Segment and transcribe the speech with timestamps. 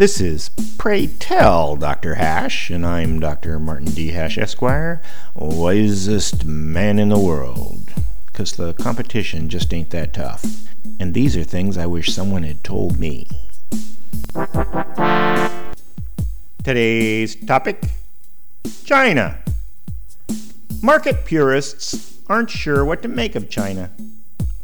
[0.00, 2.14] This is Pray Tell Dr.
[2.14, 3.58] Hash, and I'm Dr.
[3.58, 4.12] Martin D.
[4.12, 5.02] Hash, Esquire,
[5.34, 7.92] wisest man in the world.
[8.24, 10.42] Because the competition just ain't that tough.
[10.98, 13.28] And these are things I wish someone had told me.
[16.64, 17.84] Today's topic
[18.86, 19.36] China.
[20.80, 23.90] Market purists aren't sure what to make of China.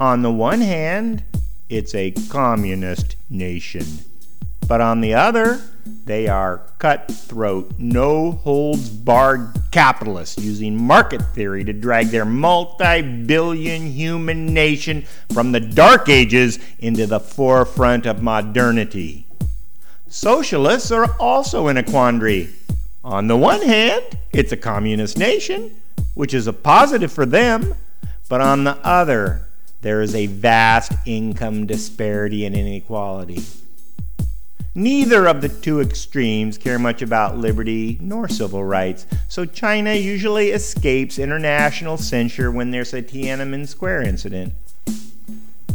[0.00, 1.22] On the one hand,
[1.68, 3.86] it's a communist nation.
[4.70, 5.60] But on the other,
[6.04, 13.88] they are cutthroat, no holds barred capitalists using market theory to drag their multi billion
[13.88, 19.26] human nation from the dark ages into the forefront of modernity.
[20.06, 22.50] Socialists are also in a quandary.
[23.02, 25.82] On the one hand, it's a communist nation,
[26.14, 27.74] which is a positive for them,
[28.28, 29.48] but on the other,
[29.80, 33.42] there is a vast income disparity and inequality.
[34.74, 40.50] Neither of the two extremes care much about liberty nor civil rights, so China usually
[40.50, 44.52] escapes international censure when there's a Tiananmen Square incident.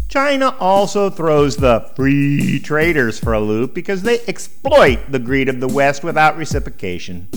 [0.07, 5.59] China also throws the free traders for a loop because they exploit the greed of
[5.59, 7.27] the West without reciprocation.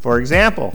[0.00, 0.74] For example,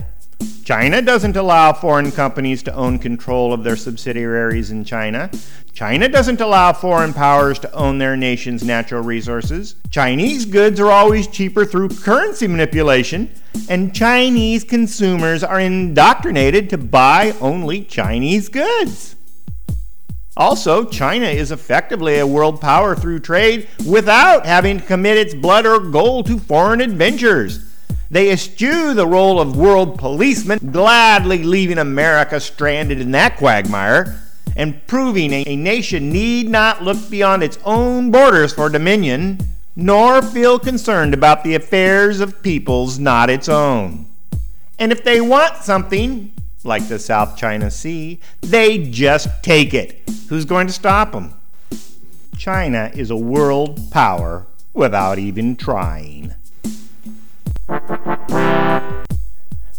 [0.68, 5.30] China doesn't allow foreign companies to own control of their subsidiaries in China.
[5.72, 9.76] China doesn't allow foreign powers to own their nation's natural resources.
[9.90, 13.30] Chinese goods are always cheaper through currency manipulation,
[13.70, 19.16] and Chinese consumers are indoctrinated to buy only Chinese goods.
[20.36, 25.64] Also, China is effectively a world power through trade without having to commit its blood
[25.64, 27.67] or gold to foreign adventures.
[28.10, 34.22] They eschew the role of world policeman, gladly leaving America stranded in that quagmire
[34.56, 39.38] and proving a nation need not look beyond its own borders for dominion,
[39.76, 44.06] nor feel concerned about the affairs of peoples not its own.
[44.78, 46.32] And if they want something,
[46.64, 50.02] like the South China Sea, they just take it.
[50.28, 51.34] Who's going to stop them?
[52.36, 56.34] China is a world power without even trying.